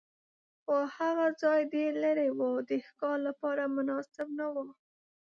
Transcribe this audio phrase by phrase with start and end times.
[0.63, 4.55] خو هغه ځای ډېر لرې و، د ښکار لپاره مناسب نه و.